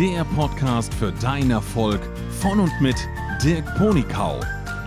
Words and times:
der 0.00 0.24
Podcast 0.24 0.94
für 0.94 1.12
deinen 1.12 1.50
Erfolg 1.50 2.00
von 2.40 2.58
und 2.58 2.72
mit 2.80 2.96
Dirk 3.44 3.66
Ponikau, 3.76 4.40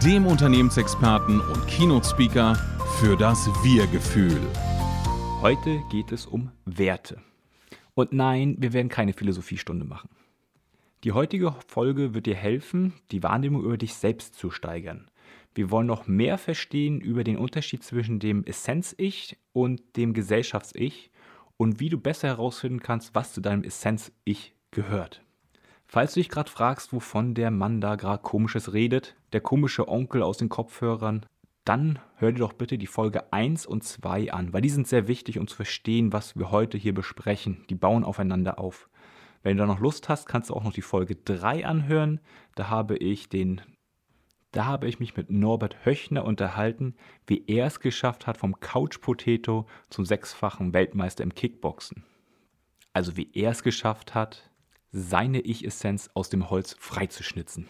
dem 0.04 0.26
Unternehmensexperten 0.26 1.40
und 1.40 1.68
Keynote-Speaker 1.68 2.56
für 3.00 3.16
das 3.16 3.46
Wir-Gefühl. 3.64 4.42
Heute 5.40 5.84
geht 5.92 6.12
es 6.12 6.26
um 6.26 6.50
Werte. 6.66 7.22
Und 7.94 8.12
nein, 8.12 8.56
wir 8.58 8.74
werden 8.74 8.90
keine 8.90 9.14
Philosophiestunde 9.14 9.86
machen. 9.86 10.10
Die 11.04 11.12
heutige 11.12 11.54
Folge 11.68 12.16
wird 12.16 12.26
dir 12.26 12.34
helfen, 12.34 12.94
die 13.12 13.22
Wahrnehmung 13.22 13.64
über 13.64 13.78
dich 13.78 13.94
selbst 13.94 14.34
zu 14.34 14.50
steigern. 14.50 15.12
Wir 15.54 15.70
wollen 15.70 15.86
noch 15.86 16.08
mehr 16.08 16.40
verstehen 16.40 17.00
über 17.00 17.24
den 17.24 17.38
Unterschied 17.38 17.84
zwischen 17.84 18.18
dem 18.18 18.44
Essenz-Ich 18.46 19.38
und 19.52 19.96
dem 19.96 20.14
Gesellschafts-Ich 20.14 21.12
und 21.58 21.80
wie 21.80 21.90
du 21.90 22.00
besser 22.00 22.30
herausfinden 22.30 22.80
kannst, 22.80 23.14
was 23.14 23.32
zu 23.32 23.42
deinem 23.42 23.64
Essenz-Ich 23.64 24.56
gehört. 24.74 25.22
Falls 25.88 26.14
du 26.14 26.20
dich 26.20 26.30
gerade 26.30 26.50
fragst, 26.50 26.92
wovon 26.92 27.36
der 27.36 27.52
Mann 27.52 27.80
da 27.80 27.96
gerade 27.96 28.24
komisches 28.24 28.74
redet, 28.74 29.16
der 29.32 29.42
komische 29.42 29.88
Onkel 29.88 30.24
aus 30.24 30.38
den 30.38 30.50
Kopfhörern, 30.50 31.26
dann 31.66 32.00
hör 32.16 32.32
dir 32.32 32.40
doch 32.40 32.54
bitte 32.54 32.78
die 32.78 32.88
Folge 32.88 33.32
1 33.32 33.66
und 33.66 33.84
2 33.84 34.34
an, 34.34 34.52
weil 34.52 34.62
die 34.62 34.70
sind 34.70 34.88
sehr 34.88 35.08
wichtig, 35.08 35.40
um 35.40 35.48
zu 35.48 35.56
verstehen, 35.56 36.12
was 36.12 36.38
wir 36.38 36.52
heute 36.52 36.78
hier 36.78 36.94
besprechen. 36.94 37.64
Die 37.70 37.76
bauen 37.76 38.04
aufeinander 38.04 38.60
auf. 38.60 38.90
Wenn 39.44 39.58
du 39.58 39.64
da 39.64 39.68
noch 39.68 39.80
Lust 39.80 40.10
hast, 40.10 40.28
kannst 40.28 40.50
du 40.50 40.56
auch 40.56 40.64
noch 40.64 40.74
die 40.74 40.82
Folge 40.82 41.16
3 41.16 41.66
anhören. 41.66 42.20
Da 42.56 42.70
habe 42.70 42.98
ich 42.98 43.30
den 43.30 43.62
da 44.54 44.66
habe 44.66 44.88
ich 44.88 45.00
mich 45.00 45.18
mit 45.18 45.32
Norbert 45.32 45.84
Höchner 45.84 46.26
unterhalten, 46.26 46.94
wie 47.26 47.44
er 47.48 47.66
es 47.66 47.80
geschafft 47.80 48.28
hat, 48.28 48.38
vom 48.38 48.60
Couch 48.60 49.02
Potato 49.02 49.66
zum 49.90 50.06
sechsfachen 50.06 50.74
Weltmeister 50.74 51.24
im 51.24 51.34
Kickboxen. 51.34 52.04
Also 52.94 53.18
wie 53.18 53.32
er 53.34 53.50
es 53.50 53.64
geschafft 53.64 54.14
hat, 54.14 54.52
seine 54.94 55.42
Ich-Essenz 55.42 56.12
aus 56.14 56.30
dem 56.30 56.52
Holz 56.52 56.76
freizuschnitzen. 56.80 57.68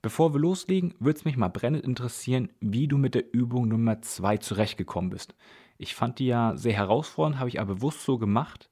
Bevor 0.00 0.32
wir 0.32 0.38
loslegen, 0.38 0.94
würde 1.00 1.18
es 1.18 1.24
mich 1.24 1.36
mal 1.36 1.48
brennend 1.48 1.84
interessieren, 1.84 2.50
wie 2.60 2.86
du 2.86 2.96
mit 2.96 3.16
der 3.16 3.34
Übung 3.34 3.66
Nummer 3.66 4.00
2 4.00 4.36
zurechtgekommen 4.36 5.10
bist. 5.10 5.34
Ich 5.78 5.96
fand 5.96 6.20
die 6.20 6.26
ja 6.26 6.56
sehr 6.56 6.74
herausfordernd, 6.74 7.40
habe 7.40 7.48
ich 7.48 7.60
aber 7.60 7.74
bewusst 7.74 8.02
so 8.04 8.18
gemacht. 8.18 8.70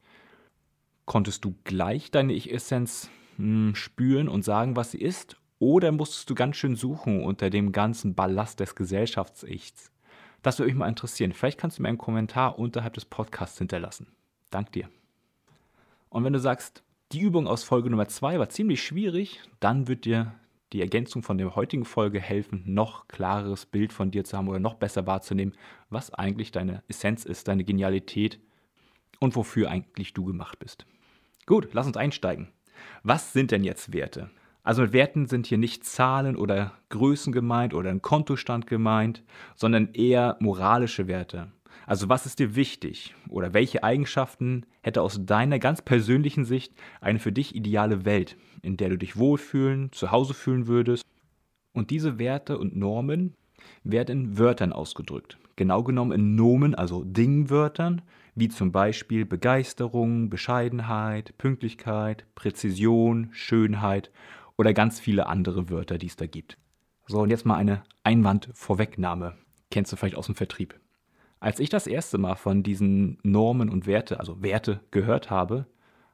Konntest 1.05 1.45
du 1.45 1.57
gleich 1.65 2.13
deine 2.13 2.33
Ich-Essenz 2.33 3.11
hm, 3.37 3.75
spüren 3.75 4.29
und 4.29 4.45
sagen, 4.45 4.77
was 4.77 4.93
sie 4.93 5.01
ist? 5.01 5.37
Oder 5.59 5.91
musstest 5.91 6.31
du 6.31 6.37
ganz 6.37 6.57
schön 6.57 6.77
suchen 6.77 7.25
unter 7.25 7.51
dem 7.51 7.73
ganzen 7.73 8.15
Ballast 8.15 8.61
des 8.61 8.77
Gesellschafts-Ichs? 8.77 9.91
Das 10.43 10.61
würde 10.61 10.71
mich 10.71 10.79
mal 10.79 10.89
interessieren. 10.89 11.33
Vielleicht 11.33 11.59
kannst 11.59 11.79
du 11.79 11.83
mir 11.83 11.89
einen 11.89 11.99
Kommentar 11.99 12.61
unterhalb 12.61 12.95
des 12.95 13.07
Podcasts 13.07 13.59
hinterlassen. 13.59 14.07
Dank 14.51 14.71
dir. 14.71 14.89
Und 16.09 16.23
wenn 16.23 16.33
du 16.33 16.39
sagst, 16.39 16.85
die 17.13 17.21
Übung 17.21 17.47
aus 17.47 17.63
Folge 17.63 17.91
Nummer 17.91 18.09
2 18.09 18.39
war 18.39 18.49
ziemlich 18.49 18.83
schwierig, 18.83 19.41
dann 19.61 19.87
wird 19.89 20.05
dir 20.05 20.35
die 20.73 20.81
Ergänzung 20.81 21.23
von 21.23 21.39
der 21.39 21.55
heutigen 21.55 21.85
Folge 21.85 22.21
helfen, 22.21 22.63
noch 22.67 23.07
klareres 23.07 23.67
Bild 23.67 23.93
von 23.93 24.11
dir 24.11 24.25
zu 24.25 24.37
haben 24.37 24.49
oder 24.49 24.59
noch 24.59 24.75
besser 24.75 25.07
wahrzunehmen, 25.07 25.55
was 25.89 26.13
eigentlich 26.13 26.51
deine 26.51 26.83
Essenz 26.89 27.25
ist, 27.25 27.47
deine 27.47 27.65
Genialität 27.65 28.41
und 29.21 29.37
wofür 29.37 29.71
eigentlich 29.71 30.13
du 30.15 30.25
gemacht 30.25 30.59
bist. 30.59 30.87
Gut, 31.47 31.69
lass 31.73 31.87
uns 31.87 31.97
einsteigen. 31.97 32.49
Was 33.05 33.33
sind 33.33 33.53
denn 33.53 33.63
jetzt 33.63 33.93
Werte? 33.93 34.31
Also 34.65 34.83
mit 34.83 34.93
Werten 34.93 35.27
sind 35.27 35.47
hier 35.47 35.59
nicht 35.59 35.85
Zahlen 35.85 36.35
oder 36.35 36.73
Größen 36.89 37.33
gemeint 37.33 37.73
oder 37.73 37.91
ein 37.91 38.03
Kontostand 38.03 38.67
gemeint, 38.67 39.23
sondern 39.55 39.95
eher 39.95 40.37
moralische 40.41 41.07
Werte. 41.07 41.53
Also 41.87 42.09
was 42.09 42.27
ist 42.27 42.39
dir 42.39 42.57
wichtig 42.57 43.15
oder 43.29 43.55
welche 43.55 43.85
Eigenschaften 43.85 44.67
hätte 44.83 45.03
aus 45.03 45.21
deiner 45.25 45.59
ganz 45.59 45.83
persönlichen 45.83 46.45
Sicht 46.45 46.73
eine 47.01 47.19
für 47.19 47.33
dich 47.33 47.55
ideale 47.55 48.05
Welt, 48.05 48.37
in 48.63 48.77
der 48.77 48.89
du 48.89 48.99
dich 48.99 49.17
wohlfühlen, 49.17 49.93
zu 49.93 50.11
Hause 50.11 50.35
fühlen 50.35 50.67
würdest? 50.67 51.05
Und 51.73 51.91
diese 51.91 52.19
Werte 52.19 52.59
und 52.59 52.77
Normen 52.77 53.35
werden 53.85 54.21
in 54.21 54.39
Wörtern 54.39 54.73
ausgedrückt. 54.73 55.39
Genau 55.57 55.83
genommen 55.83 56.13
in 56.13 56.35
Nomen, 56.35 56.75
also 56.75 57.05
Dingwörtern, 57.05 58.03
wie 58.35 58.49
zum 58.49 58.71
Beispiel 58.71 59.25
Begeisterung, 59.25 60.29
Bescheidenheit, 60.29 61.37
Pünktlichkeit, 61.39 62.27
Präzision, 62.35 63.29
Schönheit 63.33 64.11
oder 64.57 64.75
ganz 64.75 65.01
viele 65.01 65.27
andere 65.27 65.71
Wörter, 65.71 65.99
die 65.99 66.07
es 66.07 66.17
da 66.17 66.27
gibt. 66.27 66.59
So, 67.07 67.21
und 67.21 67.31
jetzt 67.31 67.47
mal 67.47 67.57
eine 67.57 67.83
Einwandvorwegnahme. 68.05 69.37
Kennst 69.71 69.93
du 69.93 69.97
vielleicht 69.97 70.17
aus 70.17 70.27
dem 70.27 70.35
Vertrieb. 70.35 70.79
Als 71.47 71.61
ich 71.61 71.69
das 71.69 71.87
erste 71.87 72.19
Mal 72.19 72.35
von 72.35 72.65
diesen 72.65 73.19
Normen 73.23 73.69
und 73.69 73.87
Werte, 73.87 74.19
also 74.19 74.43
Werte, 74.43 74.81
gehört 74.91 75.31
habe, 75.31 75.67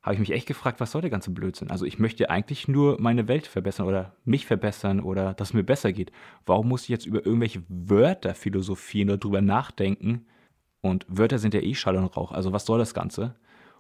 habe 0.02 0.12
ich 0.12 0.20
mich 0.20 0.30
echt 0.30 0.46
gefragt, 0.46 0.78
was 0.78 0.90
soll 0.90 1.00
der 1.00 1.08
ganze 1.08 1.30
Blödsinn? 1.30 1.70
Also 1.70 1.86
ich 1.86 1.98
möchte 1.98 2.28
eigentlich 2.28 2.68
nur 2.68 3.00
meine 3.00 3.28
Welt 3.28 3.46
verbessern 3.46 3.86
oder 3.86 4.14
mich 4.26 4.44
verbessern 4.44 5.00
oder 5.00 5.32
dass 5.32 5.48
es 5.48 5.54
mir 5.54 5.62
besser 5.62 5.94
geht. 5.94 6.12
Warum 6.44 6.68
muss 6.68 6.82
ich 6.82 6.90
jetzt 6.90 7.06
über 7.06 7.24
irgendwelche 7.24 7.62
Wörter 7.70 8.34
philosophieren 8.34 9.08
oder 9.08 9.16
drüber 9.16 9.40
nachdenken? 9.40 10.26
Und 10.82 11.06
Wörter 11.08 11.38
sind 11.38 11.54
ja 11.54 11.62
eh 11.62 11.72
Schall 11.72 11.96
und 11.96 12.14
Rauch. 12.14 12.32
Also 12.32 12.52
was 12.52 12.66
soll 12.66 12.78
das 12.78 12.92
Ganze? 12.92 13.34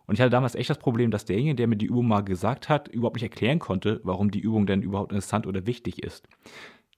Und 0.06 0.14
ich 0.14 0.22
hatte 0.22 0.30
damals 0.30 0.54
echt 0.54 0.70
das 0.70 0.78
Problem, 0.78 1.10
dass 1.10 1.26
derjenige, 1.26 1.56
der 1.56 1.66
mir 1.66 1.76
die 1.76 1.84
Übung 1.84 2.08
mal 2.08 2.22
gesagt 2.22 2.70
hat, 2.70 2.88
überhaupt 2.88 3.16
nicht 3.16 3.24
erklären 3.24 3.58
konnte, 3.58 4.00
warum 4.04 4.30
die 4.30 4.40
Übung 4.40 4.64
denn 4.64 4.80
überhaupt 4.80 5.12
interessant 5.12 5.46
oder 5.46 5.66
wichtig 5.66 6.02
ist. 6.02 6.26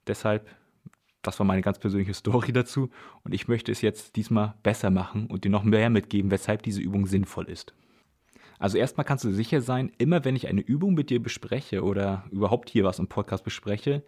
Deshalb, 0.07 0.47
das 1.27 1.39
war 1.39 1.47
meine 1.47 1.63
ganz 1.63 1.79
persönliche 1.79 2.15
Story 2.15 2.53
dazu. 2.53 2.91
Und 3.25 3.35
ich 3.35 3.49
möchte 3.49 3.73
es 3.73 3.81
jetzt 3.81 4.17
diesmal 4.17 4.55
besser 4.63 4.91
machen 4.91 5.27
und 5.27 5.45
dir 5.45 5.51
noch 5.51 5.65
mehr 5.65 5.91
mitgeben, 5.91 6.31
weshalb 6.31 6.63
diese 6.63 6.81
Übung 6.81 7.07
sinnvoll 7.07 7.49
ist. 7.49 7.75
Also 8.59 8.79
erstmal 8.79 9.05
kannst 9.05 9.25
du 9.25 9.33
sicher 9.33 9.61
sein, 9.61 9.93
immer 9.99 10.25
wenn 10.25 10.37
ich 10.37 10.49
eine 10.49 10.61
Übung 10.61 10.95
mit 10.95 11.11
dir 11.11 11.23
bespreche 11.23 11.83
oder 11.83 12.25
überhaupt 12.31 12.71
hier 12.71 12.85
was 12.85 12.99
im 12.99 13.09
Podcast 13.09 13.45
bespreche, 13.45 14.03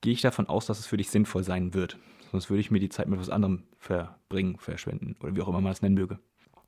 gehe 0.00 0.12
ich 0.12 0.20
davon 0.20 0.48
aus, 0.48 0.66
dass 0.66 0.78
es 0.78 0.86
für 0.86 0.96
dich 0.96 1.10
sinnvoll 1.10 1.44
sein 1.44 1.72
wird. 1.72 1.98
Sonst 2.32 2.50
würde 2.50 2.60
ich 2.60 2.70
mir 2.70 2.80
die 2.80 2.88
Zeit 2.88 3.06
mit 3.08 3.18
etwas 3.18 3.30
anderem 3.30 3.62
verbringen, 3.78 4.58
verschwenden 4.58 5.16
oder 5.22 5.36
wie 5.36 5.40
auch 5.40 5.48
immer 5.48 5.60
man 5.60 5.72
es 5.72 5.82
nennen 5.82 5.94
möge. 5.94 6.18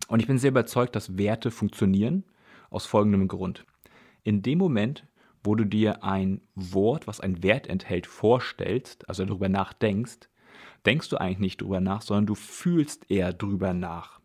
Und 0.07 0.21
ich 0.21 0.27
bin 0.27 0.39
sehr 0.39 0.51
überzeugt, 0.51 0.95
dass 0.97 1.19
Werte 1.19 1.51
funktionieren 1.51 2.25
aus 2.71 2.87
folgendem 2.87 3.29
Grund. 3.29 3.65
In 4.23 4.43
dem 4.43 4.59
Moment, 4.59 5.05
wo 5.43 5.55
du 5.55 5.65
dir 5.65 6.05
ein 6.05 6.41
Wort, 6.55 7.07
was 7.07 7.21
einen 7.21 7.43
Wert 7.43 7.67
enthält, 7.67 8.07
vorstellst, 8.07 9.09
also 9.09 9.25
darüber 9.25 9.49
nachdenkst, 9.49 10.29
denkst 10.87 11.09
du 11.09 11.17
eigentlich 11.17 11.39
nicht 11.39 11.61
drüber 11.61 11.81
nach, 11.81 12.03
sondern 12.03 12.27
du 12.27 12.35
fühlst 12.35 13.11
eher 13.11 13.33
drüber 13.33 13.73
nach. 13.75 14.21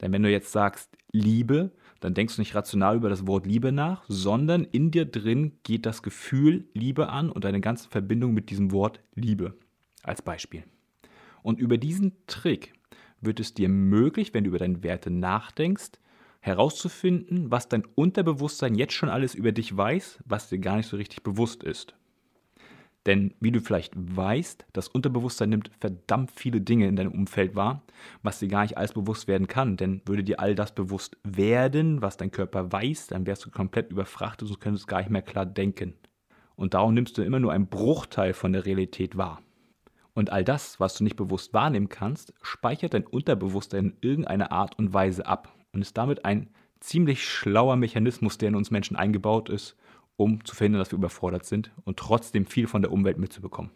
Denn 0.00 0.12
wenn 0.12 0.22
du 0.22 0.30
jetzt 0.30 0.52
sagst 0.52 0.90
Liebe, 1.12 1.72
dann 2.00 2.14
denkst 2.14 2.36
du 2.36 2.42
nicht 2.42 2.54
rational 2.54 2.96
über 2.96 3.08
das 3.08 3.26
Wort 3.26 3.46
Liebe 3.46 3.72
nach, 3.72 4.04
sondern 4.08 4.64
in 4.64 4.90
dir 4.90 5.06
drin 5.06 5.52
geht 5.62 5.86
das 5.86 6.02
Gefühl 6.02 6.68
Liebe 6.74 7.08
an 7.08 7.30
und 7.30 7.44
deine 7.44 7.60
ganze 7.60 7.88
Verbindung 7.88 8.34
mit 8.34 8.50
diesem 8.50 8.72
Wort 8.72 9.00
Liebe 9.14 9.54
als 10.02 10.20
Beispiel. 10.20 10.64
Und 11.42 11.58
über 11.58 11.78
diesen 11.78 12.12
Trick 12.26 12.74
wird 13.20 13.40
es 13.40 13.54
dir 13.54 13.68
möglich, 13.68 14.34
wenn 14.34 14.44
du 14.44 14.48
über 14.48 14.58
deine 14.58 14.82
Werte 14.82 15.10
nachdenkst, 15.10 15.92
herauszufinden, 16.44 17.50
was 17.50 17.70
dein 17.70 17.86
Unterbewusstsein 17.94 18.74
jetzt 18.74 18.92
schon 18.92 19.08
alles 19.08 19.34
über 19.34 19.50
dich 19.50 19.74
weiß, 19.74 20.18
was 20.26 20.50
dir 20.50 20.58
gar 20.58 20.76
nicht 20.76 20.86
so 20.86 20.98
richtig 20.98 21.22
bewusst 21.22 21.64
ist. 21.64 21.94
Denn 23.06 23.32
wie 23.40 23.50
du 23.50 23.62
vielleicht 23.62 23.94
weißt, 23.96 24.66
das 24.74 24.88
Unterbewusstsein 24.88 25.48
nimmt 25.48 25.70
verdammt 25.80 26.32
viele 26.32 26.60
Dinge 26.60 26.86
in 26.86 26.96
deinem 26.96 27.12
Umfeld 27.12 27.54
wahr, 27.54 27.82
was 28.22 28.40
dir 28.40 28.48
gar 28.48 28.62
nicht 28.62 28.76
alles 28.76 28.92
bewusst 28.92 29.26
werden 29.26 29.46
kann. 29.46 29.78
Denn 29.78 30.02
würde 30.04 30.22
dir 30.22 30.38
all 30.38 30.54
das 30.54 30.74
bewusst 30.74 31.16
werden, 31.24 32.02
was 32.02 32.18
dein 32.18 32.30
Körper 32.30 32.70
weiß, 32.70 33.06
dann 33.06 33.26
wärst 33.26 33.46
du 33.46 33.50
komplett 33.50 33.90
überfrachtet 33.90 34.50
und 34.50 34.60
könntest 34.60 34.86
gar 34.86 34.98
nicht 34.98 35.10
mehr 35.10 35.22
klar 35.22 35.46
denken. 35.46 35.94
Und 36.56 36.74
darum 36.74 36.92
nimmst 36.92 37.16
du 37.16 37.22
immer 37.22 37.40
nur 37.40 37.52
einen 37.52 37.68
Bruchteil 37.68 38.34
von 38.34 38.52
der 38.52 38.66
Realität 38.66 39.16
wahr. 39.16 39.40
Und 40.12 40.30
all 40.30 40.44
das, 40.44 40.78
was 40.78 40.94
du 40.94 41.04
nicht 41.04 41.16
bewusst 41.16 41.54
wahrnehmen 41.54 41.88
kannst, 41.88 42.34
speichert 42.42 42.92
dein 42.92 43.06
Unterbewusstsein 43.06 43.86
in 43.86 43.96
irgendeiner 44.02 44.52
Art 44.52 44.78
und 44.78 44.92
Weise 44.92 45.24
ab 45.24 45.53
und 45.74 45.82
ist 45.82 45.96
damit 45.96 46.24
ein 46.24 46.48
ziemlich 46.80 47.26
schlauer 47.26 47.76
Mechanismus, 47.76 48.38
der 48.38 48.48
in 48.48 48.54
uns 48.54 48.70
Menschen 48.70 48.96
eingebaut 48.96 49.48
ist, 49.48 49.76
um 50.16 50.44
zu 50.44 50.54
verhindern, 50.54 50.80
dass 50.80 50.92
wir 50.92 50.98
überfordert 50.98 51.44
sind 51.44 51.72
und 51.84 51.98
trotzdem 51.98 52.46
viel 52.46 52.66
von 52.66 52.82
der 52.82 52.92
Umwelt 52.92 53.18
mitzubekommen. 53.18 53.70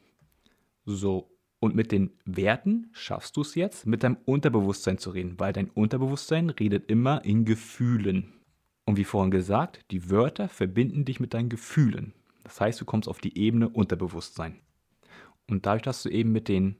So, 0.84 1.30
und 1.60 1.74
mit 1.74 1.90
den 1.90 2.10
Werten 2.24 2.88
schaffst 2.92 3.36
du 3.36 3.40
es 3.40 3.54
jetzt, 3.54 3.86
mit 3.86 4.04
deinem 4.04 4.18
Unterbewusstsein 4.24 4.98
zu 4.98 5.10
reden, 5.10 5.34
weil 5.38 5.52
dein 5.52 5.70
Unterbewusstsein 5.70 6.50
redet 6.50 6.88
immer 6.88 7.24
in 7.24 7.44
Gefühlen. 7.44 8.32
Und 8.84 8.96
wie 8.96 9.04
vorhin 9.04 9.30
gesagt, 9.30 9.84
die 9.90 10.08
Wörter 10.08 10.48
verbinden 10.48 11.04
dich 11.04 11.18
mit 11.18 11.34
deinen 11.34 11.48
Gefühlen. 11.48 12.14
Das 12.44 12.60
heißt, 12.60 12.80
du 12.80 12.84
kommst 12.84 13.08
auf 13.08 13.18
die 13.18 13.36
Ebene 13.36 13.68
Unterbewusstsein. 13.68 14.60
Und 15.48 15.66
dadurch, 15.66 15.82
dass 15.82 16.02
du 16.02 16.10
eben 16.10 16.30
mit 16.30 16.48
den 16.48 16.76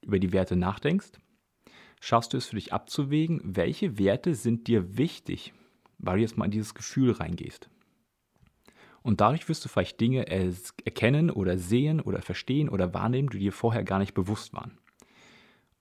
über 0.00 0.18
die 0.18 0.32
Werte 0.32 0.56
nachdenkst, 0.56 1.12
schaffst 2.02 2.32
du 2.32 2.36
es 2.36 2.46
für 2.46 2.56
dich 2.56 2.72
abzuwägen, 2.72 3.40
welche 3.44 3.96
Werte 3.96 4.34
sind 4.34 4.66
dir 4.66 4.98
wichtig, 4.98 5.54
weil 5.98 6.16
du 6.16 6.22
jetzt 6.22 6.36
mal 6.36 6.46
in 6.46 6.50
dieses 6.50 6.74
Gefühl 6.74 7.12
reingehst. 7.12 7.70
Und 9.02 9.20
dadurch 9.20 9.48
wirst 9.48 9.64
du 9.64 9.68
vielleicht 9.68 10.00
Dinge 10.00 10.26
erkennen 10.26 11.30
oder 11.30 11.58
sehen 11.58 12.00
oder 12.00 12.20
verstehen 12.20 12.68
oder 12.68 12.92
wahrnehmen, 12.92 13.28
die 13.28 13.38
dir 13.38 13.52
vorher 13.52 13.84
gar 13.84 14.00
nicht 14.00 14.14
bewusst 14.14 14.52
waren. 14.52 14.78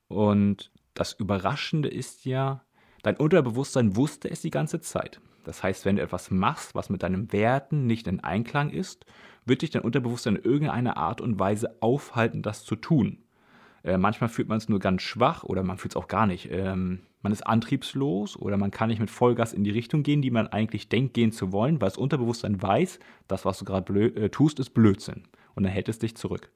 Und 0.10 0.72
das 0.94 1.14
Überraschende 1.14 1.90
ist 1.90 2.24
ja, 2.26 2.64
dein 3.02 3.18
Unterbewusstsein 3.18 3.96
wusste 3.96 4.30
es 4.30 4.42
die 4.42 4.52
ganze 4.52 4.80
Zeit. 4.80 5.20
Das 5.44 5.64
heißt, 5.64 5.86
wenn 5.86 5.96
du 5.96 6.04
etwas 6.04 6.30
machst, 6.30 6.76
was 6.76 6.92
mit 6.92 7.02
deinen 7.02 7.34
Werten 7.34 7.88
nicht 7.88 8.06
in 8.06 8.20
Einklang 8.20 8.70
ist, 8.70 9.08
wird 9.46 9.64
dich 9.64 9.72
dein 9.72 9.82
Unterbewusstsein 9.82 10.36
in 10.36 10.44
irgendeiner 10.44 10.98
Art 10.98 11.20
und 11.20 11.40
Weise 11.40 11.78
aufhalten, 11.82 12.44
das 12.44 12.64
zu 12.64 12.76
tun. 12.76 13.24
Äh, 13.84 13.98
manchmal 13.98 14.30
fühlt 14.30 14.48
man 14.48 14.58
es 14.58 14.70
nur 14.70 14.80
ganz 14.80 15.02
schwach 15.02 15.44
oder 15.44 15.64
man 15.64 15.78
fühlt 15.78 15.94
es 15.94 15.96
auch 15.96 16.08
gar 16.08 16.28
nicht. 16.28 16.50
Ähm, 16.52 17.00
man 17.22 17.32
ist 17.32 17.46
antriebslos 17.46 18.38
oder 18.38 18.58
man 18.58 18.72
kann 18.72 18.90
nicht 18.90 19.00
mit 19.00 19.10
Vollgas 19.10 19.54
in 19.54 19.64
die 19.64 19.72
Richtung 19.72 20.04
gehen, 20.04 20.22
die 20.22 20.32
man 20.32 20.48
eigentlich 20.48 20.90
denkt, 20.90 21.14
gehen 21.14 21.32
zu 21.32 21.52
wollen, 21.52 21.82
weil 21.82 21.90
das 21.90 21.98
Unterbewusstsein 21.98 22.62
weiß, 22.62 23.00
das, 23.28 23.46
was 23.46 23.60
du 23.60 23.66
gerade 23.66 23.94
äh, 24.16 24.30
tust, 24.30 24.60
ist 24.60 24.72
Blödsinn. 24.72 25.24
Und 25.56 25.64
dann 25.64 25.72
hält 25.72 25.90
es 25.90 26.00
dich 26.00 26.16
zurück. 26.16 26.52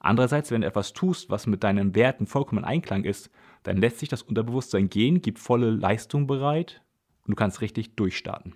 Andererseits, 0.00 0.50
wenn 0.50 0.60
du 0.60 0.66
etwas 0.66 0.92
tust, 0.92 1.30
was 1.30 1.46
mit 1.46 1.64
deinen 1.64 1.94
Werten 1.94 2.26
vollkommen 2.26 2.62
in 2.62 2.68
Einklang 2.68 3.04
ist, 3.04 3.30
dann 3.64 3.76
lässt 3.76 3.98
sich 3.98 4.08
das 4.08 4.22
Unterbewusstsein 4.22 4.88
gehen, 4.88 5.20
gibt 5.20 5.38
volle 5.38 5.70
Leistung 5.70 6.26
bereit 6.26 6.82
und 7.24 7.32
du 7.32 7.36
kannst 7.36 7.60
richtig 7.60 7.96
durchstarten. 7.96 8.54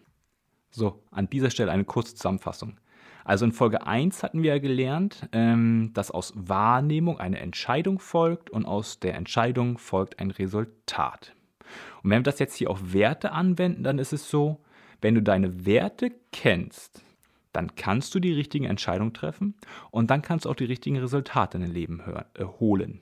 So, 0.70 1.02
an 1.10 1.28
dieser 1.28 1.50
Stelle 1.50 1.72
eine 1.72 1.84
kurze 1.84 2.14
Zusammenfassung. 2.14 2.78
Also 3.24 3.44
in 3.44 3.52
Folge 3.52 3.86
1 3.86 4.22
hatten 4.22 4.42
wir 4.42 4.54
ja 4.54 4.58
gelernt, 4.58 5.28
ähm, 5.32 5.90
dass 5.94 6.10
aus 6.10 6.32
Wahrnehmung 6.36 7.20
eine 7.20 7.38
Entscheidung 7.38 7.98
folgt 7.98 8.50
und 8.50 8.66
aus 8.66 9.00
der 9.00 9.14
Entscheidung 9.14 9.78
folgt 9.78 10.18
ein 10.18 10.30
Resultat. 10.30 11.34
Und 12.02 12.10
wenn 12.10 12.20
wir 12.20 12.24
das 12.24 12.38
jetzt 12.38 12.56
hier 12.56 12.70
auf 12.70 12.92
Werte 12.92 13.32
anwenden, 13.32 13.84
dann 13.84 13.98
ist 13.98 14.12
es 14.12 14.28
so, 14.28 14.60
wenn 15.00 15.14
du 15.14 15.22
deine 15.22 15.66
Werte 15.66 16.12
kennst, 16.32 17.02
dann 17.52 17.74
kannst 17.74 18.14
du 18.14 18.20
die 18.20 18.32
richtigen 18.32 18.64
Entscheidungen 18.64 19.12
treffen 19.12 19.54
und 19.90 20.10
dann 20.10 20.22
kannst 20.22 20.44
du 20.44 20.50
auch 20.50 20.56
die 20.56 20.64
richtigen 20.64 20.98
Resultate 20.98 21.58
in 21.58 21.62
dein 21.62 21.72
Leben 21.72 22.00
äh, 22.34 22.44
holen. 22.44 23.00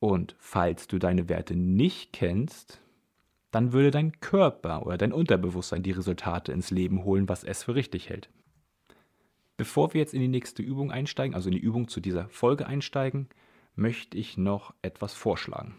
Und 0.00 0.36
falls 0.38 0.86
du 0.86 0.98
deine 0.98 1.28
Werte 1.28 1.56
nicht 1.56 2.12
kennst, 2.12 2.80
dann 3.50 3.72
würde 3.72 3.90
dein 3.90 4.20
Körper 4.20 4.84
oder 4.84 4.98
dein 4.98 5.12
Unterbewusstsein 5.12 5.82
die 5.82 5.92
Resultate 5.92 6.52
ins 6.52 6.70
Leben 6.70 7.04
holen, 7.04 7.28
was 7.28 7.44
es 7.44 7.62
für 7.62 7.74
richtig 7.74 8.08
hält. 8.08 8.28
Bevor 9.56 9.92
wir 9.92 10.00
jetzt 10.00 10.14
in 10.14 10.20
die 10.20 10.28
nächste 10.28 10.62
Übung 10.62 10.92
einsteigen, 10.92 11.34
also 11.34 11.48
in 11.48 11.54
die 11.54 11.60
Übung 11.60 11.88
zu 11.88 12.00
dieser 12.00 12.28
Folge 12.28 12.66
einsteigen, 12.66 13.28
möchte 13.74 14.16
ich 14.16 14.36
noch 14.36 14.74
etwas 14.82 15.14
vorschlagen. 15.14 15.74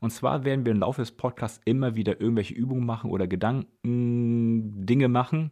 Und 0.00 0.10
zwar 0.10 0.44
werden 0.44 0.64
wir 0.64 0.72
im 0.72 0.80
Laufe 0.80 1.02
des 1.02 1.12
Podcasts 1.12 1.60
immer 1.64 1.94
wieder 1.94 2.20
irgendwelche 2.20 2.54
Übungen 2.54 2.86
machen 2.86 3.10
oder 3.10 3.26
Gedanken, 3.26 4.86
Dinge 4.86 5.08
machen 5.08 5.50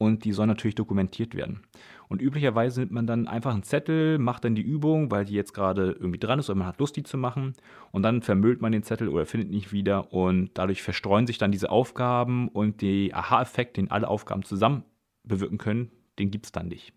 und 0.00 0.24
die 0.24 0.32
sollen 0.32 0.48
natürlich 0.48 0.76
dokumentiert 0.76 1.34
werden. 1.34 1.60
Und 2.08 2.22
üblicherweise 2.22 2.80
nimmt 2.80 2.92
man 2.92 3.06
dann 3.06 3.28
einfach 3.28 3.52
einen 3.52 3.62
Zettel, 3.62 4.18
macht 4.18 4.46
dann 4.46 4.54
die 4.54 4.62
Übung, 4.62 5.10
weil 5.10 5.26
die 5.26 5.34
jetzt 5.34 5.52
gerade 5.52 5.92
irgendwie 5.92 6.18
dran 6.18 6.38
ist 6.38 6.48
oder 6.48 6.58
man 6.58 6.68
hat 6.68 6.78
Lust, 6.78 6.96
die 6.96 7.02
zu 7.02 7.18
machen. 7.18 7.52
Und 7.92 8.02
dann 8.02 8.22
vermüllt 8.22 8.62
man 8.62 8.72
den 8.72 8.82
Zettel 8.82 9.08
oder 9.08 9.26
findet 9.26 9.50
nicht 9.50 9.72
wieder 9.72 10.10
und 10.10 10.52
dadurch 10.54 10.82
verstreuen 10.82 11.26
sich 11.26 11.36
dann 11.36 11.52
diese 11.52 11.70
Aufgaben 11.70 12.48
und 12.48 12.80
der 12.80 13.14
Aha-Effekt, 13.14 13.76
den 13.76 13.90
alle 13.90 14.08
Aufgaben 14.08 14.42
zusammen 14.42 14.84
bewirken 15.22 15.58
können, 15.58 15.90
den 16.18 16.30
gibt 16.30 16.46
es 16.46 16.52
dann 16.52 16.68
nicht. 16.68 16.94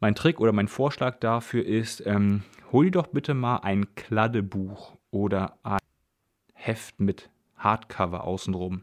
Mein 0.00 0.16
Trick 0.16 0.40
oder 0.40 0.52
mein 0.52 0.68
Vorschlag 0.68 1.20
dafür 1.20 1.64
ist, 1.64 2.04
ähm, 2.04 2.42
hol 2.72 2.86
dir 2.86 2.90
doch 2.90 3.06
bitte 3.06 3.34
mal 3.34 3.58
ein 3.58 3.94
Kladdebuch 3.94 4.96
oder 5.12 5.56
ein 5.62 5.78
Heft 6.54 6.98
mit 6.98 7.30
Hardcover 7.56 8.24
außenrum. 8.24 8.82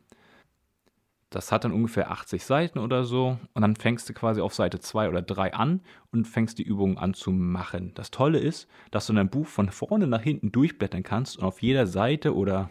Das 1.35 1.51
hat 1.51 1.65
dann 1.65 1.73
ungefähr 1.73 2.11
80 2.11 2.45
Seiten 2.45 2.79
oder 2.79 3.03
so. 3.03 3.37
Und 3.53 3.61
dann 3.61 3.75
fängst 3.75 4.07
du 4.07 4.13
quasi 4.13 4.39
auf 4.39 4.53
Seite 4.53 4.79
2 4.79 5.09
oder 5.09 5.21
3 5.21 5.53
an 5.53 5.81
und 6.13 6.29
fängst 6.29 6.59
die 6.59 6.63
Übungen 6.63 6.97
an 6.97 7.13
zu 7.13 7.29
machen. 7.29 7.91
Das 7.93 8.09
Tolle 8.09 8.39
ist, 8.39 8.69
dass 8.89 9.07
du 9.07 9.13
dein 9.13 9.29
Buch 9.29 9.45
von 9.45 9.69
vorne 9.69 10.07
nach 10.07 10.21
hinten 10.21 10.53
durchblättern 10.53 11.03
kannst 11.03 11.37
und 11.37 11.43
auf 11.43 11.61
jeder 11.61 11.87
Seite 11.87 12.33
oder 12.33 12.69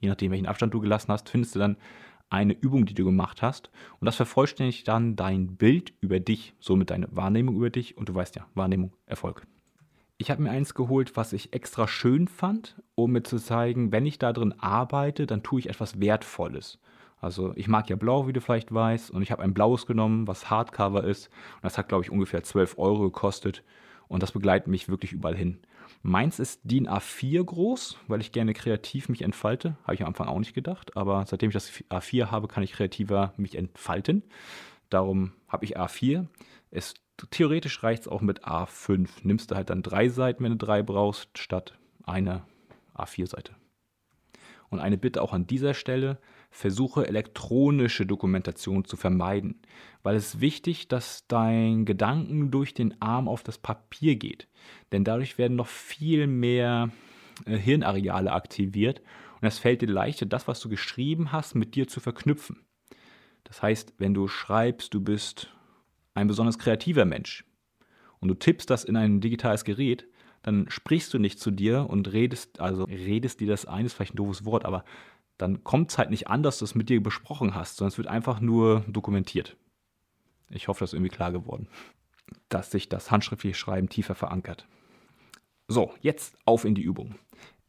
je 0.00 0.08
nachdem, 0.08 0.32
welchen 0.32 0.48
Abstand 0.48 0.74
du 0.74 0.80
gelassen 0.80 1.12
hast, 1.12 1.28
findest 1.28 1.54
du 1.54 1.60
dann 1.60 1.76
eine 2.28 2.54
Übung, 2.54 2.86
die 2.86 2.94
du 2.94 3.04
gemacht 3.04 3.40
hast. 3.40 3.70
Und 4.00 4.06
das 4.06 4.16
vervollständigt 4.16 4.88
dann 4.88 5.14
dein 5.14 5.54
Bild 5.54 5.92
über 6.00 6.18
dich, 6.18 6.54
somit 6.58 6.90
deine 6.90 7.06
Wahrnehmung 7.14 7.54
über 7.54 7.70
dich. 7.70 7.96
Und 7.96 8.08
du 8.08 8.16
weißt 8.16 8.34
ja, 8.34 8.48
Wahrnehmung, 8.56 8.96
Erfolg. 9.06 9.46
Ich 10.18 10.28
habe 10.32 10.42
mir 10.42 10.50
eins 10.50 10.74
geholt, 10.74 11.16
was 11.16 11.32
ich 11.32 11.52
extra 11.52 11.86
schön 11.86 12.26
fand, 12.26 12.82
um 12.96 13.12
mir 13.12 13.22
zu 13.22 13.38
zeigen, 13.38 13.92
wenn 13.92 14.06
ich 14.06 14.18
da 14.18 14.32
drin 14.32 14.54
arbeite, 14.58 15.26
dann 15.26 15.44
tue 15.44 15.60
ich 15.60 15.68
etwas 15.68 16.00
Wertvolles. 16.00 16.80
Also 17.22 17.52
ich 17.54 17.68
mag 17.68 17.88
ja 17.88 17.94
blau, 17.94 18.26
wie 18.26 18.32
du 18.32 18.40
vielleicht 18.40 18.74
weißt, 18.74 19.12
und 19.12 19.22
ich 19.22 19.30
habe 19.30 19.42
ein 19.42 19.54
blaues 19.54 19.86
genommen, 19.86 20.26
was 20.26 20.50
Hardcover 20.50 21.04
ist. 21.04 21.28
Und 21.54 21.64
das 21.64 21.78
hat, 21.78 21.88
glaube 21.88 22.02
ich, 22.02 22.10
ungefähr 22.10 22.42
12 22.42 22.76
Euro 22.78 23.04
gekostet. 23.04 23.62
Und 24.08 24.24
das 24.24 24.32
begleitet 24.32 24.66
mich 24.66 24.88
wirklich 24.88 25.12
überall 25.12 25.36
hin. 25.36 25.60
Meins 26.02 26.40
ist 26.40 26.60
DIN 26.64 26.88
A4 26.88 27.44
groß, 27.44 27.96
weil 28.08 28.20
ich 28.20 28.32
gerne 28.32 28.54
kreativ 28.54 29.08
mich 29.08 29.22
entfalte. 29.22 29.76
Habe 29.84 29.94
ich 29.94 30.02
am 30.02 30.08
Anfang 30.08 30.26
auch 30.26 30.40
nicht 30.40 30.52
gedacht, 30.52 30.96
aber 30.96 31.24
seitdem 31.24 31.50
ich 31.50 31.54
das 31.54 31.70
A4 31.90 32.32
habe, 32.32 32.48
kann 32.48 32.64
ich 32.64 32.72
kreativer 32.72 33.32
mich 33.36 33.56
entfalten. 33.56 34.24
Darum 34.90 35.32
habe 35.46 35.64
ich 35.64 35.78
A4. 35.78 36.26
Es, 36.72 36.94
theoretisch 37.30 37.84
reicht 37.84 38.02
es 38.02 38.08
auch 38.08 38.20
mit 38.20 38.44
A5. 38.44 39.08
Nimmst 39.22 39.52
du 39.52 39.54
halt 39.54 39.70
dann 39.70 39.82
drei 39.82 40.08
Seiten, 40.08 40.42
wenn 40.42 40.58
du 40.58 40.58
drei 40.58 40.82
brauchst, 40.82 41.38
statt 41.38 41.78
eine 42.02 42.42
A4-Seite. 42.96 43.54
Und 44.70 44.80
eine 44.80 44.98
Bitte 44.98 45.22
auch 45.22 45.32
an 45.32 45.46
dieser 45.46 45.74
Stelle, 45.74 46.18
versuche 46.52 47.08
elektronische 47.08 48.04
Dokumentation 48.04 48.84
zu 48.84 48.96
vermeiden, 48.96 49.62
weil 50.02 50.14
es 50.14 50.40
wichtig, 50.40 50.86
dass 50.86 51.26
dein 51.26 51.86
Gedanken 51.86 52.50
durch 52.50 52.74
den 52.74 53.00
Arm 53.00 53.26
auf 53.26 53.42
das 53.42 53.56
Papier 53.56 54.16
geht, 54.16 54.48
denn 54.92 55.02
dadurch 55.02 55.38
werden 55.38 55.56
noch 55.56 55.66
viel 55.66 56.26
mehr 56.26 56.90
äh, 57.46 57.56
Hirnareale 57.56 58.32
aktiviert 58.32 59.00
und 59.40 59.48
es 59.48 59.58
fällt 59.58 59.80
dir 59.80 59.88
leichter, 59.88 60.26
das, 60.26 60.46
was 60.46 60.60
du 60.60 60.68
geschrieben 60.68 61.32
hast, 61.32 61.54
mit 61.54 61.74
dir 61.74 61.88
zu 61.88 62.00
verknüpfen. 62.00 62.60
Das 63.44 63.62
heißt, 63.62 63.94
wenn 63.96 64.12
du 64.12 64.28
schreibst, 64.28 64.92
du 64.92 65.00
bist 65.00 65.50
ein 66.14 66.28
besonders 66.28 66.58
kreativer 66.58 67.06
Mensch 67.06 67.44
und 68.20 68.28
du 68.28 68.34
tippst 68.34 68.68
das 68.68 68.84
in 68.84 68.94
ein 68.94 69.22
digitales 69.22 69.64
Gerät, 69.64 70.06
dann 70.42 70.68
sprichst 70.68 71.14
du 71.14 71.18
nicht 71.18 71.40
zu 71.40 71.50
dir 71.50 71.88
und 71.88 72.12
redest, 72.12 72.60
also 72.60 72.84
redest 72.84 73.40
dir 73.40 73.46
das 73.46 73.64
ein, 73.64 73.86
ist 73.86 73.94
vielleicht 73.94 74.14
ein 74.14 74.16
doofes 74.16 74.44
Wort, 74.44 74.64
aber 74.64 74.84
dann 75.42 75.64
kommt 75.64 75.90
es 75.90 75.98
halt 75.98 76.10
nicht 76.10 76.28
an, 76.28 76.44
dass 76.44 76.58
du 76.58 76.64
es 76.64 76.76
mit 76.76 76.88
dir 76.88 77.02
besprochen 77.02 77.56
hast, 77.56 77.76
sondern 77.76 77.90
es 77.90 77.98
wird 77.98 78.06
einfach 78.06 78.40
nur 78.40 78.84
dokumentiert. 78.86 79.56
Ich 80.50 80.68
hoffe, 80.68 80.80
das 80.80 80.90
ist 80.90 80.94
irgendwie 80.94 81.14
klar 81.14 81.32
geworden, 81.32 81.66
dass 82.48 82.70
sich 82.70 82.88
das 82.88 83.10
handschriftliche 83.10 83.56
Schreiben 83.56 83.88
tiefer 83.88 84.14
verankert. 84.14 84.68
So, 85.66 85.92
jetzt 86.00 86.36
auf 86.44 86.64
in 86.64 86.76
die 86.76 86.82
Übung. 86.82 87.16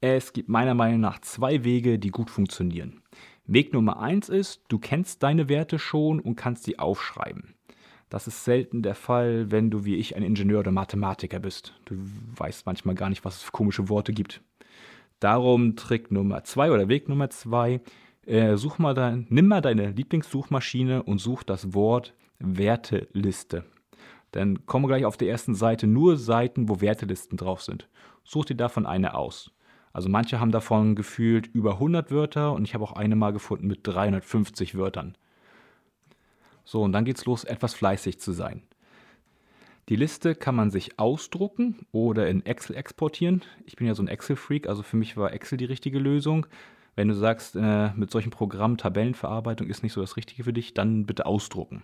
Es 0.02 0.34
gibt 0.34 0.50
meiner 0.50 0.76
Meinung 0.76 1.00
nach 1.00 1.20
zwei 1.22 1.64
Wege, 1.64 1.98
die 1.98 2.12
gut 2.12 2.30
funktionieren. 2.30 3.02
Weg 3.46 3.74
Nummer 3.74 4.00
eins 4.00 4.30
ist, 4.30 4.62
du 4.68 4.78
kennst 4.78 5.24
deine 5.24 5.50
Werte 5.50 5.80
schon 5.80 6.20
und 6.20 6.36
kannst 6.36 6.66
sie 6.66 6.78
aufschreiben. 6.78 7.56
Das 8.10 8.28
ist 8.28 8.44
selten 8.44 8.84
der 8.84 8.94
Fall, 8.94 9.50
wenn 9.50 9.72
du 9.72 9.86
wie 9.86 9.96
ich 9.96 10.16
ein 10.16 10.22
Ingenieur 10.22 10.60
oder 10.60 10.72
Mathematiker 10.72 11.40
bist. 11.40 11.74
Du 11.86 11.96
weißt 12.36 12.68
manchmal 12.68 12.94
gar 12.94 13.10
nicht, 13.10 13.26
was 13.26 13.38
es 13.38 13.42
für 13.42 13.52
komische 13.52 13.90
Worte 13.90 14.14
gibt. 14.14 14.42
Darum 15.24 15.78
Trick 15.78 16.12
Nummer 16.12 16.44
zwei 16.44 16.70
oder 16.70 16.90
Weg 16.90 17.08
Nummer 17.08 17.30
zwei. 17.30 17.80
Äh, 18.26 18.58
such 18.58 18.78
mal 18.78 18.94
dein, 18.94 19.26
nimm 19.30 19.48
mal 19.48 19.62
deine 19.62 19.92
Lieblingssuchmaschine 19.92 21.02
und 21.04 21.20
such 21.20 21.44
das 21.44 21.74
Wort 21.74 22.14
Werteliste. 22.40 23.64
Dann 24.32 24.66
kommen 24.66 24.86
gleich 24.88 25.06
auf 25.06 25.16
der 25.16 25.30
ersten 25.30 25.56
Seite 25.56 25.88
nur 25.88 26.18
Seiten, 26.18 26.68
wo 26.68 26.82
Wertelisten 26.82 27.38
drauf 27.38 27.62
sind. 27.62 27.88
Such 28.26 28.44
dir 28.44 28.56
davon 28.58 28.86
eine 28.86 29.16
aus. 29.16 29.52
Also 29.94 30.10
manche 30.10 30.42
haben 30.42 30.52
davon 30.52 30.94
gefühlt 30.94 31.48
über 31.48 31.76
100 31.76 32.12
Wörter 32.12 32.52
und 32.52 32.66
ich 32.66 32.74
habe 32.74 32.84
auch 32.84 32.92
eine 32.92 33.16
mal 33.16 33.32
gefunden 33.32 33.68
mit 33.68 33.88
350 33.88 34.76
Wörtern. 34.76 35.16
So, 36.66 36.82
und 36.82 36.92
dann 36.92 37.06
geht's 37.06 37.24
los, 37.24 37.46
etwas 37.46 37.74
fleißig 37.74 38.20
zu 38.20 38.34
sein. 38.34 38.64
Die 39.90 39.96
Liste 39.98 40.34
kann 40.34 40.56
man 40.56 40.72
sich 40.72 40.98
ausdrucken 40.98 41.86
oder 41.92 42.30
in 42.30 42.46
Excel 42.46 42.76
exportieren. 42.76 43.42
Ich 43.66 43.76
bin 43.76 43.86
ja 43.86 43.96
so 43.96 44.02
ein 44.02 44.08
Excel-Freak, 44.08 44.68
also 44.68 44.82
für 44.82 44.96
mich 44.96 45.18
war 45.18 45.34
Excel 45.34 45.58
die 45.58 45.66
richtige 45.66 46.00
Lösung. 46.00 46.46
Wenn 46.96 47.10
du 47.10 47.16
sagst, 47.16 47.56
äh, 47.56 47.92
mit 47.94 48.12
solchen 48.12 48.30
Programmen 48.30 48.78
Tabellenverarbeitung 48.78 49.68
ist 49.68 49.84
nicht 49.84 49.94
so 49.94 50.02
das 50.02 50.16
Richtige 50.16 50.44
für 50.44 50.54
dich, 50.54 50.74
dann 50.74 51.06
bitte 51.06 51.26
ausdrucken. 51.26 51.84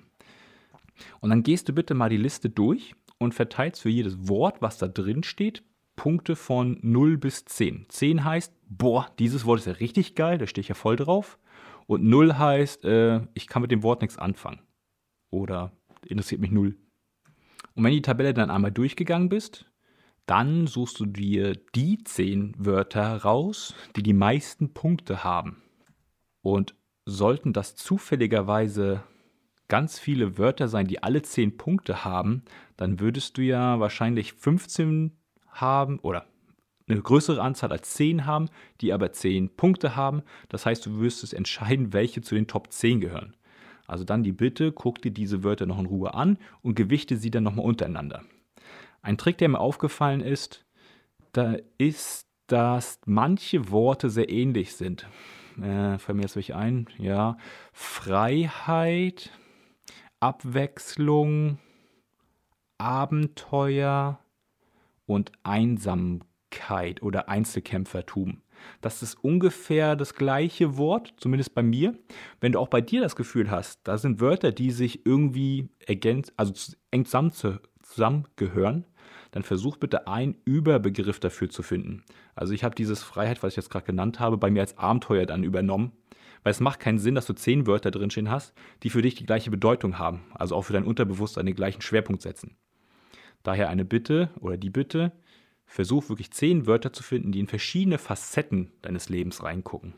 Und 1.20 1.30
dann 1.30 1.44
gehst 1.44 1.68
du 1.68 1.74
bitte 1.74 1.94
mal 1.94 2.10
die 2.10 2.18
Liste 2.18 2.50
durch 2.50 2.96
und 3.18 3.34
verteilst 3.34 3.82
für 3.82 3.90
jedes 3.90 4.30
Wort, 4.30 4.62
was 4.62 4.78
da 4.78 4.88
drin 4.88 5.24
steht, 5.24 5.64
Punkte 5.96 6.38
von 6.38 6.80
0 6.82 7.18
bis 7.18 7.44
10. 7.44 7.88
10 7.90 8.24
heißt, 8.24 8.54
boah, 8.70 9.08
dieses 9.20 9.46
Wort 9.46 9.60
ist 9.60 9.66
ja 9.66 9.74
richtig 9.74 10.16
geil, 10.16 10.38
da 10.38 10.48
stehe 10.48 10.62
ich 10.62 10.70
ja 10.70 10.76
voll 10.76 10.96
drauf. 10.96 11.38
Und 11.88 12.06
0 12.06 12.38
heißt, 12.38 12.86
äh, 12.86 13.22
ich 13.34 13.48
kann 13.48 13.62
mit 13.62 13.72
dem 13.72 13.84
Wort 13.84 14.02
nichts 14.02 14.18
anfangen. 14.18 14.62
Oder 15.32 15.74
interessiert 16.06 16.40
mich 16.40 16.52
null. 16.52 16.78
Und 17.76 17.84
wenn 17.84 17.94
die 17.94 18.02
Tabelle 18.02 18.34
dann 18.34 18.52
einmal 18.52 18.72
durchgegangen 18.72 19.30
bist, 19.30 19.66
dann 20.26 20.68
suchst 20.68 21.00
du 21.00 21.06
dir 21.06 21.56
die 21.74 22.04
zehn 22.04 22.54
Wörter 22.58 23.18
raus, 23.18 23.74
die 23.96 24.04
die 24.04 24.14
meisten 24.14 24.74
Punkte 24.74 25.24
haben. 25.24 25.64
Und 26.42 26.76
sollten 27.06 27.54
das 27.54 27.76
zufälligerweise 27.76 29.04
ganz 29.68 30.00
viele 30.00 30.38
Wörter 30.38 30.68
sein, 30.68 30.88
die 30.88 31.02
alle 31.02 31.22
zehn 31.22 31.58
Punkte 31.58 32.04
haben, 32.04 32.44
dann 32.78 33.00
würdest 33.00 33.38
du 33.38 33.42
ja 33.42 33.80
wahrscheinlich 33.80 34.34
15 34.34 35.18
haben 35.48 36.00
oder 36.00 36.28
eine 36.88 37.02
größere 37.02 37.42
Anzahl 37.42 37.72
als 37.72 37.94
10 37.94 38.26
haben, 38.26 38.50
die 38.82 38.94
aber 38.94 39.12
10 39.12 39.56
Punkte 39.56 39.96
haben. 39.96 40.24
Das 40.50 40.66
heißt, 40.66 40.86
du 40.86 41.06
es 41.06 41.34
entscheiden, 41.34 41.94
welche 41.94 42.22
zu 42.22 42.36
den 42.36 42.48
Top 42.48 42.72
10 42.72 43.00
gehören. 43.00 43.36
Also 43.90 44.04
dann 44.04 44.24
die 44.24 44.32
Bitte, 44.32 44.72
guck 44.72 45.02
dir 45.02 45.12
diese 45.12 45.44
Wörter 45.44 45.66
noch 45.66 45.80
in 45.80 45.88
Ruhe 45.88 46.14
an 46.14 46.38
und 46.62 46.76
gewichte 46.76 47.18
sie 47.18 47.32
dann 47.32 47.44
nochmal 47.44 47.66
untereinander. 47.66 48.24
Ein 49.02 49.18
Trick, 49.18 49.38
der 49.38 49.50
mir 49.50 49.60
aufgefallen 49.60 50.22
ist, 50.22 50.66
da 51.32 51.56
ist, 51.78 52.28
dass 52.48 53.00
manche 53.06 53.72
Worte 53.72 54.10
sehr 54.10 54.30
ähnlich 54.30 54.76
sind. 54.76 55.08
Äh, 55.62 55.98
fällt 55.98 56.16
mir 56.16 56.24
jetzt 56.24 56.36
welche 56.36 56.56
ein? 56.56 56.88
Ja. 56.98 57.38
Freiheit, 57.74 59.32
Abwechslung, 60.20 61.60
Abenteuer 62.78 64.20
und 65.06 65.32
Einsamkeit 65.44 67.02
oder 67.02 67.30
Einzelkämpfertum. 67.30 68.42
Das 68.82 69.02
ist 69.02 69.16
ungefähr 69.24 69.96
das 69.96 70.16
gleiche 70.16 70.78
Wort, 70.78 71.14
zumindest 71.18 71.54
bei 71.54 71.64
mir. 71.64 71.94
Wenn 72.40 72.54
du 72.54 72.60
auch 72.60 72.68
bei 72.68 72.82
dir 72.82 73.02
das 73.02 73.16
Gefühl 73.16 73.52
hast, 73.52 73.82
da 73.84 73.98
sind 73.98 74.20
Wörter, 74.20 74.52
die 74.52 74.72
sich 74.72 75.06
irgendwie 75.06 75.70
ergänzen, 75.86 76.34
also 76.38 76.54
eng 76.92 77.06
zusammengehören, 77.06 78.86
dann 79.32 79.44
versuch 79.44 79.78
bitte 79.78 80.08
einen 80.08 80.36
Überbegriff 80.46 81.20
dafür 81.20 81.50
zu 81.50 81.64
finden. 81.64 82.04
Also 82.36 82.54
ich 82.54 82.64
habe 82.64 82.76
dieses 82.76 83.04
Freiheit, 83.04 83.44
was 83.44 83.54
ich 83.54 83.58
jetzt 83.58 83.70
gerade 83.70 83.86
genannt 83.86 84.20
habe, 84.20 84.38
bei 84.38 84.50
mir 84.50 84.62
als 84.62 84.78
Abenteuer 84.78 85.26
dann 85.26 85.44
übernommen. 85.44 85.92
Weil 86.44 86.52
es 86.52 86.62
macht 86.62 86.80
keinen 86.80 87.00
Sinn, 87.00 87.16
dass 87.16 87.26
du 87.26 87.34
zehn 87.34 87.68
Wörter 87.68 87.92
drinstehen 87.92 88.32
hast, 88.32 88.54
die 88.84 88.90
für 88.90 89.02
dich 89.02 89.16
die 89.16 89.26
gleiche 89.26 89.52
Bedeutung 89.52 90.00
haben, 90.00 90.22
also 90.34 90.56
auch 90.56 90.62
für 90.62 90.74
dein 90.74 90.86
Unterbewusstsein 90.86 91.46
den 91.46 91.56
gleichen 91.56 91.82
Schwerpunkt 91.82 92.22
setzen. 92.22 92.56
Daher 93.44 93.70
eine 93.70 93.86
Bitte 93.86 94.30
oder 94.40 94.58
die 94.58 94.70
Bitte, 94.70 95.12
versuch 95.70 96.10
wirklich 96.10 96.32
zehn 96.32 96.66
Wörter 96.66 96.92
zu 96.92 97.04
finden, 97.04 97.32
die 97.32 97.40
in 97.40 97.48
verschiedene 97.48 98.00
Facetten 98.00 98.72
deines 98.82 99.08
Lebens 99.08 99.44
reingucken. 99.44 99.94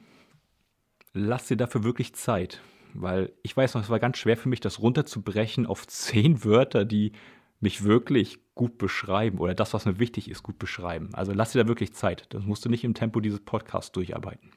Lass 1.13 1.47
dir 1.47 1.55
dafür 1.55 1.83
wirklich 1.83 2.13
Zeit, 2.13 2.61
weil 2.93 3.31
ich 3.41 3.55
weiß 3.55 3.73
noch, 3.73 3.81
es 3.81 3.89
war 3.89 3.99
ganz 3.99 4.17
schwer 4.17 4.35
für 4.35 4.49
mich, 4.49 4.59
das 4.59 4.79
runterzubrechen 4.79 5.65
auf 5.65 5.87
zehn 5.87 6.43
Wörter, 6.43 6.83
die 6.83 7.13
mich 7.61 7.83
wirklich 7.83 8.39
gut 8.53 8.77
beschreiben 8.77 9.39
oder 9.39 9.53
das, 9.53 9.73
was 9.73 9.85
mir 9.85 9.97
wichtig 9.97 10.29
ist, 10.29 10.43
gut 10.43 10.59
beschreiben. 10.59 11.09
Also 11.13 11.31
lass 11.31 11.53
dir 11.53 11.63
da 11.63 11.67
wirklich 11.67 11.93
Zeit. 11.93 12.25
Das 12.33 12.43
musst 12.43 12.65
du 12.65 12.69
nicht 12.69 12.83
im 12.83 12.93
Tempo 12.93 13.21
dieses 13.21 13.39
Podcasts 13.39 13.91
durcharbeiten. 13.91 14.51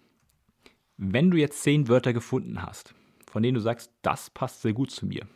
Wenn 0.96 1.30
du 1.30 1.36
jetzt 1.36 1.62
zehn 1.62 1.86
Wörter 1.88 2.12
gefunden 2.12 2.62
hast, 2.62 2.94
von 3.30 3.42
denen 3.42 3.54
du 3.54 3.60
sagst, 3.60 3.92
das 4.02 4.30
passt 4.30 4.62
sehr 4.62 4.72
gut 4.72 4.90
zu 4.90 5.06
mir, 5.06 5.28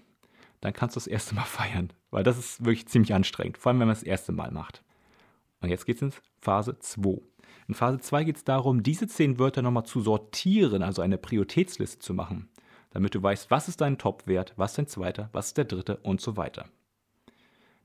dann 0.61 0.73
kannst 0.73 0.97
du 0.97 0.99
das 1.00 1.06
erste 1.06 1.37
Mal 1.37 1.42
feiern, 1.44 1.92
weil 2.11 2.25
das 2.25 2.37
ist 2.37 2.64
wirklich 2.64 2.88
ziemlich 2.88 3.14
anstrengend, 3.14 3.58
vor 3.58 3.70
allem 3.70 3.78
wenn 3.80 3.87
man 3.87 3.94
das 3.94 4.02
erste 4.02 4.32
Mal 4.32 4.50
macht. 4.50 4.82
Und 5.60 5.70
jetzt 5.70 5.86
geht 5.86 5.96
es 5.96 6.02
in 6.02 6.12
Phase 6.40 6.78
2. 6.78 7.20
In 7.68 7.74
Phase 7.74 7.98
2 7.98 8.24
geht 8.24 8.36
es 8.36 8.44
darum, 8.44 8.82
diese 8.82 9.06
zehn 9.06 9.38
Wörter 9.38 9.62
nochmal 9.62 9.84
zu 9.84 10.00
sortieren, 10.00 10.82
also 10.82 11.02
eine 11.02 11.18
Prioritätsliste 11.18 11.98
zu 11.98 12.14
machen, 12.14 12.48
damit 12.90 13.14
du 13.14 13.22
weißt, 13.22 13.50
was 13.50 13.68
ist 13.68 13.80
dein 13.80 13.98
Top-Wert, 13.98 14.54
was 14.56 14.72
ist 14.72 14.78
dein 14.78 14.86
zweiter, 14.86 15.28
was 15.32 15.48
ist 15.48 15.58
der 15.58 15.64
dritte 15.66 15.98
und 15.98 16.20
so 16.20 16.36
weiter. 16.36 16.66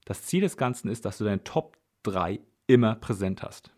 Das 0.05 0.23
Ziel 0.23 0.41
des 0.41 0.57
Ganzen 0.57 0.89
ist, 0.89 1.05
dass 1.05 1.17
du 1.17 1.23
deine 1.23 1.43
Top 1.43 1.77
3 2.03 2.39
immer 2.67 2.95
präsent 2.95 3.43
hast. 3.43 3.71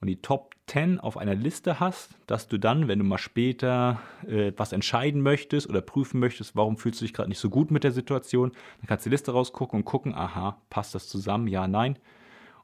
Und 0.00 0.08
die 0.08 0.20
Top 0.20 0.54
10 0.66 1.00
auf 1.00 1.16
einer 1.16 1.34
Liste 1.34 1.80
hast, 1.80 2.10
dass 2.26 2.48
du 2.48 2.58
dann, 2.58 2.88
wenn 2.88 2.98
du 2.98 3.04
mal 3.04 3.18
später 3.18 4.00
äh, 4.26 4.52
was 4.56 4.72
entscheiden 4.72 5.22
möchtest 5.22 5.68
oder 5.68 5.80
prüfen 5.80 6.20
möchtest, 6.20 6.56
warum 6.56 6.76
fühlst 6.76 7.00
du 7.00 7.04
dich 7.04 7.14
gerade 7.14 7.28
nicht 7.28 7.38
so 7.38 7.48
gut 7.48 7.70
mit 7.70 7.84
der 7.84 7.92
Situation, 7.92 8.50
dann 8.80 8.86
kannst 8.86 9.06
du 9.06 9.10
die 9.10 9.14
Liste 9.14 9.32
rausgucken 9.32 9.78
und 9.78 9.84
gucken, 9.84 10.14
aha, 10.14 10.60
passt 10.68 10.94
das 10.94 11.08
zusammen? 11.08 11.46
Ja, 11.48 11.66
nein. 11.68 11.98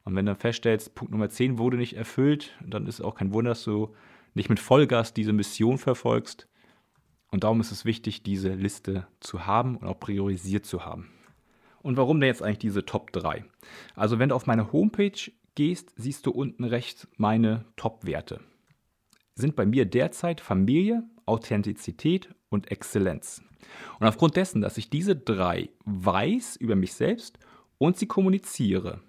Und 0.03 0.15
wenn 0.15 0.25
du 0.25 0.31
dann 0.31 0.39
feststellst, 0.39 0.95
Punkt 0.95 1.11
Nummer 1.11 1.29
10 1.29 1.57
wurde 1.57 1.77
nicht 1.77 1.95
erfüllt, 1.95 2.51
dann 2.65 2.87
ist 2.87 2.95
es 2.95 3.05
auch 3.05 3.15
kein 3.15 3.33
Wunder, 3.33 3.51
dass 3.51 3.63
du 3.63 3.93
nicht 4.33 4.49
mit 4.49 4.59
Vollgas 4.59 5.13
diese 5.13 5.33
Mission 5.33 5.77
verfolgst. 5.77 6.47
Und 7.31 7.43
darum 7.43 7.61
ist 7.61 7.71
es 7.71 7.85
wichtig, 7.85 8.23
diese 8.23 8.53
Liste 8.53 9.07
zu 9.19 9.45
haben 9.45 9.77
und 9.77 9.87
auch 9.87 9.99
priorisiert 9.99 10.65
zu 10.65 10.83
haben. 10.85 11.09
Und 11.81 11.97
warum 11.97 12.19
denn 12.19 12.27
jetzt 12.27 12.43
eigentlich 12.43 12.59
diese 12.59 12.85
Top 12.85 13.11
3? 13.11 13.45
Also 13.95 14.19
wenn 14.19 14.29
du 14.29 14.35
auf 14.35 14.47
meine 14.47 14.71
Homepage 14.71 15.31
gehst, 15.55 15.93
siehst 15.95 16.25
du 16.25 16.31
unten 16.31 16.63
rechts 16.63 17.07
meine 17.17 17.65
Top-Werte. 17.75 18.41
Sind 19.35 19.55
bei 19.55 19.65
mir 19.65 19.85
derzeit 19.85 20.41
Familie, 20.41 21.03
Authentizität 21.25 22.33
und 22.49 22.69
Exzellenz. 22.69 23.41
Und 23.99 24.07
aufgrund 24.07 24.35
dessen, 24.35 24.61
dass 24.61 24.77
ich 24.77 24.89
diese 24.89 25.15
drei 25.15 25.69
weiß 25.85 26.57
über 26.57 26.75
mich 26.75 26.93
selbst 26.93 27.39
und 27.77 27.97
sie 27.97 28.07
kommuniziere, 28.07 29.01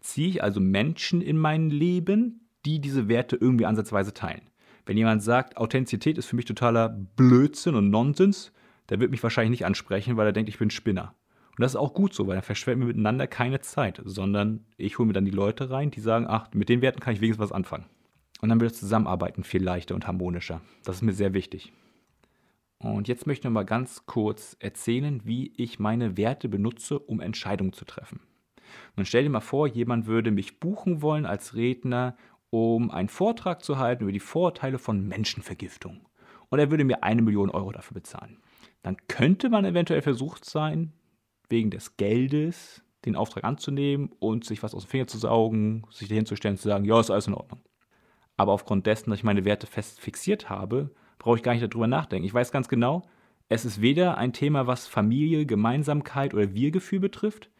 ziehe 0.00 0.28
ich 0.28 0.42
also 0.42 0.60
Menschen 0.60 1.20
in 1.20 1.38
mein 1.38 1.70
Leben, 1.70 2.48
die 2.64 2.80
diese 2.80 3.08
Werte 3.08 3.36
irgendwie 3.36 3.66
ansatzweise 3.66 4.12
teilen. 4.12 4.42
Wenn 4.86 4.96
jemand 4.96 5.22
sagt, 5.22 5.56
Authentizität 5.56 6.18
ist 6.18 6.26
für 6.26 6.36
mich 6.36 6.46
totaler 6.46 6.88
Blödsinn 6.88 7.74
und 7.74 7.90
Nonsens, 7.90 8.52
der 8.88 9.00
wird 9.00 9.10
mich 9.10 9.22
wahrscheinlich 9.22 9.50
nicht 9.50 9.66
ansprechen, 9.66 10.16
weil 10.16 10.26
er 10.26 10.32
denkt, 10.32 10.48
ich 10.48 10.58
bin 10.58 10.70
Spinner. 10.70 11.14
Und 11.56 11.62
das 11.62 11.72
ist 11.72 11.76
auch 11.76 11.94
gut 11.94 12.14
so, 12.14 12.26
weil 12.26 12.36
dann 12.36 12.42
verschwenden 12.42 12.80
wir 12.80 12.88
miteinander 12.88 13.26
keine 13.26 13.60
Zeit, 13.60 14.00
sondern 14.04 14.64
ich 14.76 14.98
hole 14.98 15.06
mir 15.06 15.12
dann 15.12 15.24
die 15.24 15.30
Leute 15.30 15.70
rein, 15.70 15.90
die 15.90 16.00
sagen, 16.00 16.26
ach, 16.28 16.48
mit 16.54 16.68
den 16.68 16.82
Werten 16.82 17.00
kann 17.00 17.14
ich 17.14 17.20
wenigstens 17.20 17.44
was 17.44 17.52
anfangen. 17.52 17.86
Und 18.40 18.48
dann 18.48 18.60
wird 18.60 18.72
das 18.72 18.80
Zusammenarbeiten 18.80 19.44
viel 19.44 19.62
leichter 19.62 19.94
und 19.94 20.06
harmonischer. 20.06 20.62
Das 20.84 20.96
ist 20.96 21.02
mir 21.02 21.12
sehr 21.12 21.34
wichtig. 21.34 21.72
Und 22.78 23.08
jetzt 23.08 23.26
möchte 23.26 23.42
ich 23.42 23.44
noch 23.44 23.52
mal 23.52 23.64
ganz 23.64 24.06
kurz 24.06 24.56
erzählen, 24.58 25.20
wie 25.24 25.52
ich 25.56 25.78
meine 25.78 26.16
Werte 26.16 26.48
benutze, 26.48 26.98
um 26.98 27.20
Entscheidungen 27.20 27.74
zu 27.74 27.84
treffen. 27.84 28.20
Nun 28.96 29.06
stell 29.06 29.24
dir 29.24 29.30
mal 29.30 29.40
vor, 29.40 29.66
jemand 29.66 30.06
würde 30.06 30.30
mich 30.30 30.60
buchen 30.60 31.02
wollen 31.02 31.26
als 31.26 31.54
Redner, 31.54 32.16
um 32.50 32.90
einen 32.90 33.08
Vortrag 33.08 33.62
zu 33.62 33.78
halten 33.78 34.04
über 34.04 34.12
die 34.12 34.20
Vorteile 34.20 34.78
von 34.78 35.06
Menschenvergiftung. 35.06 36.00
Und 36.48 36.58
er 36.58 36.70
würde 36.70 36.84
mir 36.84 37.04
eine 37.04 37.22
Million 37.22 37.50
Euro 37.50 37.72
dafür 37.72 37.94
bezahlen. 37.94 38.38
Dann 38.82 38.96
könnte 39.08 39.48
man 39.48 39.64
eventuell 39.64 40.02
versucht 40.02 40.44
sein, 40.44 40.92
wegen 41.48 41.70
des 41.70 41.96
Geldes 41.96 42.82
den 43.04 43.16
Auftrag 43.16 43.44
anzunehmen 43.44 44.10
und 44.18 44.44
sich 44.44 44.62
was 44.62 44.74
aus 44.74 44.84
dem 44.84 44.90
Finger 44.90 45.06
zu 45.06 45.18
saugen, 45.18 45.84
sich 45.90 46.08
dahinzustellen 46.08 46.54
und 46.54 46.60
zu 46.60 46.68
sagen, 46.68 46.84
ja, 46.84 46.98
ist 47.00 47.10
alles 47.10 47.26
in 47.26 47.34
Ordnung. 47.34 47.60
Aber 48.36 48.52
aufgrund 48.52 48.86
dessen, 48.86 49.10
dass 49.10 49.18
ich 49.18 49.24
meine 49.24 49.44
Werte 49.44 49.66
fest 49.66 50.00
fixiert 50.00 50.48
habe, 50.48 50.90
brauche 51.18 51.36
ich 51.36 51.42
gar 51.42 51.52
nicht 51.52 51.62
darüber 51.62 51.86
nachdenken. 51.86 52.26
Ich 52.26 52.34
weiß 52.34 52.52
ganz 52.52 52.68
genau, 52.68 53.02
es 53.48 53.64
ist 53.64 53.80
weder 53.80 54.16
ein 54.16 54.32
Thema, 54.32 54.66
was 54.66 54.86
Familie, 54.86 55.44
Gemeinsamkeit 55.44 56.34
oder 56.34 56.54
Wir-Gefühl 56.54 57.00
betrifft. 57.00 57.50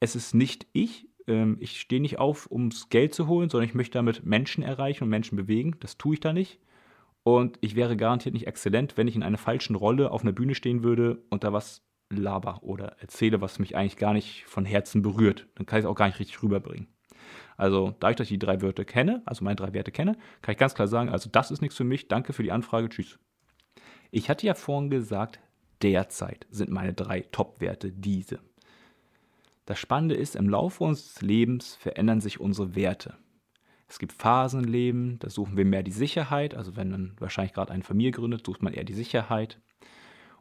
Es 0.00 0.16
ist 0.16 0.34
nicht 0.34 0.66
ich. 0.72 1.08
Ähm, 1.26 1.56
ich 1.60 1.80
stehe 1.80 2.02
nicht 2.02 2.18
auf, 2.18 2.46
um 2.46 2.70
das 2.70 2.88
Geld 2.88 3.14
zu 3.14 3.26
holen, 3.26 3.48
sondern 3.48 3.68
ich 3.68 3.74
möchte 3.74 3.98
damit 3.98 4.24
Menschen 4.24 4.62
erreichen 4.62 5.04
und 5.04 5.10
Menschen 5.10 5.36
bewegen. 5.36 5.76
Das 5.80 5.98
tue 5.98 6.14
ich 6.14 6.20
da 6.20 6.32
nicht. 6.32 6.60
Und 7.22 7.58
ich 7.60 7.74
wäre 7.74 7.96
garantiert 7.96 8.34
nicht 8.34 8.46
exzellent, 8.46 8.96
wenn 8.96 9.08
ich 9.08 9.16
in 9.16 9.22
einer 9.22 9.38
falschen 9.38 9.74
Rolle 9.74 10.12
auf 10.12 10.22
einer 10.22 10.32
Bühne 10.32 10.54
stehen 10.54 10.84
würde 10.84 11.24
und 11.28 11.42
da 11.42 11.52
was 11.52 11.82
laber 12.08 12.62
oder 12.62 12.96
erzähle, 13.00 13.40
was 13.40 13.58
mich 13.58 13.76
eigentlich 13.76 13.96
gar 13.96 14.12
nicht 14.12 14.44
von 14.46 14.64
Herzen 14.64 15.02
berührt. 15.02 15.48
Dann 15.56 15.66
kann 15.66 15.80
ich 15.80 15.84
es 15.84 15.90
auch 15.90 15.96
gar 15.96 16.06
nicht 16.06 16.20
richtig 16.20 16.42
rüberbringen. 16.42 16.86
Also, 17.56 17.94
dass 17.98 18.20
ich 18.20 18.28
die 18.28 18.38
drei 18.38 18.60
Wörter 18.60 18.84
kenne, 18.84 19.22
also 19.24 19.42
meine 19.42 19.56
drei 19.56 19.72
Werte 19.72 19.90
kenne, 19.90 20.16
kann 20.42 20.52
ich 20.52 20.58
ganz 20.58 20.74
klar 20.74 20.88
sagen, 20.88 21.08
also 21.08 21.28
das 21.30 21.50
ist 21.50 21.62
nichts 21.62 21.76
für 21.76 21.84
mich, 21.84 22.06
danke 22.06 22.32
für 22.32 22.42
die 22.42 22.52
Anfrage, 22.52 22.88
tschüss. 22.88 23.18
Ich 24.10 24.28
hatte 24.30 24.46
ja 24.46 24.54
vorhin 24.54 24.90
gesagt, 24.90 25.40
derzeit 25.82 26.46
sind 26.50 26.70
meine 26.70 26.92
drei 26.92 27.22
Top-Werte 27.22 27.90
diese. 27.90 28.40
Das 29.66 29.80
Spannende 29.80 30.14
ist, 30.14 30.36
im 30.36 30.48
Laufe 30.48 30.84
unseres 30.84 31.20
Lebens 31.20 31.74
verändern 31.74 32.20
sich 32.20 32.40
unsere 32.40 32.76
Werte. 32.76 33.16
Es 33.88 33.98
gibt 33.98 34.12
Phasen 34.12 34.64
im 34.64 34.70
Leben, 34.70 35.18
da 35.18 35.28
suchen 35.28 35.56
wir 35.56 35.64
mehr 35.64 35.82
die 35.82 35.92
Sicherheit, 35.92 36.54
also 36.54 36.76
wenn 36.76 36.90
man 36.90 37.16
wahrscheinlich 37.18 37.52
gerade 37.52 37.72
eine 37.72 37.84
Familie 37.84 38.12
gründet, 38.12 38.46
sucht 38.46 38.62
man 38.62 38.72
eher 38.72 38.84
die 38.84 38.94
Sicherheit. 38.94 39.60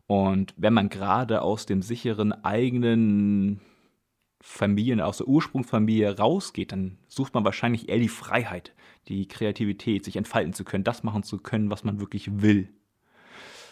Und 0.07 0.53
wenn 0.57 0.73
man 0.73 0.89
gerade 0.89 1.41
aus 1.41 1.65
dem 1.65 1.81
sicheren 1.81 2.31
eigenen 2.31 3.61
Familien, 4.41 5.01
aus 5.01 5.17
der 5.17 5.27
Ursprungsfamilie 5.27 6.17
rausgeht, 6.17 6.71
dann 6.71 6.99
sucht 7.07 7.33
man 7.33 7.45
wahrscheinlich 7.45 7.89
eher 7.89 7.97
die 7.97 8.09
Freiheit, 8.09 8.75
die 9.07 9.27
Kreativität, 9.27 10.05
sich 10.05 10.17
entfalten 10.17 10.53
zu 10.53 10.63
können, 10.63 10.83
das 10.83 11.03
machen 11.03 11.23
zu 11.23 11.39
können, 11.39 11.71
was 11.71 11.83
man 11.83 11.99
wirklich 11.99 12.41
will. 12.41 12.69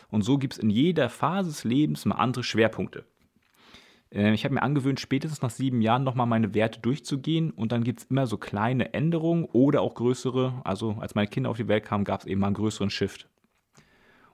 Und 0.09 0.23
so 0.23 0.39
gibt 0.39 0.53
es 0.53 0.59
in 0.59 0.71
jeder 0.71 1.09
Phase 1.09 1.49
des 1.49 1.63
Lebens 1.63 2.05
mal 2.05 2.15
andere 2.15 2.43
Schwerpunkte. 2.43 3.05
Äh, 4.13 4.33
ich 4.33 4.45
habe 4.45 4.53
mir 4.53 4.63
angewöhnt, 4.63 4.99
spätestens 4.99 5.41
nach 5.41 5.49
sieben 5.49 5.81
Jahren 5.81 6.03
nochmal 6.03 6.27
meine 6.27 6.53
Werte 6.53 6.79
durchzugehen 6.79 7.51
und 7.51 7.71
dann 7.71 7.83
gibt 7.83 7.99
es 8.01 8.05
immer 8.05 8.27
so 8.27 8.37
kleine 8.37 8.93
Änderungen 8.93 9.45
oder 9.45 9.81
auch 9.81 9.95
größere. 9.95 10.61
Also 10.63 10.97
als 10.99 11.15
meine 11.15 11.27
Kinder 11.27 11.49
auf 11.49 11.57
die 11.57 11.67
Welt 11.67 11.85
kamen, 11.85 12.05
gab 12.05 12.21
es 12.21 12.27
eben 12.27 12.41
mal 12.41 12.47
einen 12.47 12.55
größeren 12.55 12.89
Shift. 12.89 13.27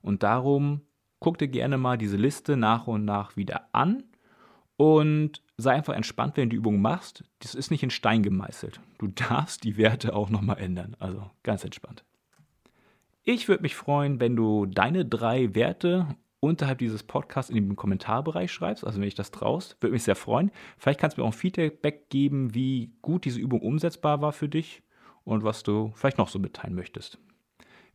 Und 0.02 0.24
darum 0.24 0.82
guck 1.20 1.38
dir 1.38 1.48
gerne 1.48 1.78
mal 1.78 1.98
diese 1.98 2.18
Liste 2.18 2.56
nach 2.56 2.88
und 2.88 3.06
nach 3.06 3.36
wieder 3.36 3.68
an 3.74 4.04
und 4.78 5.42
sei 5.58 5.74
einfach 5.74 5.94
entspannt, 5.94 6.38
wenn 6.38 6.46
du 6.50 6.52
die 6.52 6.58
Übung 6.58 6.82
machst. 6.82 7.26
Das 7.40 7.54
ist 7.54 7.72
nicht 7.72 7.84
in 7.84 7.90
Stein 7.90 8.24
gemeißelt. 8.24 8.80
Du 8.98 9.08
darfst 9.30 9.64
die 9.64 9.78
Werte 9.78 10.16
auch 10.16 10.30
nochmal 10.30 10.60
ändern. 10.60 10.96
Also 11.00 11.30
ganz 11.44 11.64
entspannt. 11.64 12.04
Ich 13.24 13.48
würde 13.48 13.62
mich 13.62 13.76
freuen, 13.76 14.20
wenn 14.20 14.36
du 14.36 14.66
deine 14.66 15.06
drei 15.06 15.54
Werte 15.54 16.08
unterhalb 16.40 16.78
dieses 16.80 17.04
Podcasts 17.04 17.50
in 17.50 17.56
den 17.56 17.76
Kommentarbereich 17.76 18.52
schreibst, 18.52 18.86
also 18.86 19.00
wenn 19.00 19.08
ich 19.08 19.16
das 19.16 19.32
traust, 19.32 19.78
würde 19.82 19.94
mich 19.94 20.04
sehr 20.04 20.16
freuen. 20.16 20.52
Vielleicht 20.78 21.00
kannst 21.00 21.18
du 21.18 21.22
mir 21.22 21.28
auch 21.28 21.32
ein 21.32 21.38
Feedback 21.38 22.10
geben, 22.10 22.54
wie 22.54 22.94
gut 23.02 23.26
diese 23.26 23.40
Übung 23.40 23.62
umsetzbar 23.62 24.22
war 24.22 24.32
für 24.32 24.50
dich 24.50 24.82
und 25.24 25.44
was 25.44 25.64
du 25.64 25.92
vielleicht 25.96 26.18
noch 26.18 26.30
so 26.30 26.40
mitteilen 26.40 26.76
möchtest. 26.76 27.20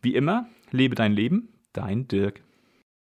Wie 0.03 0.15
immer, 0.15 0.47
lebe 0.71 0.95
dein 0.95 1.13
Leben, 1.13 1.49
dein 1.73 2.07
Dirk. 2.09 2.43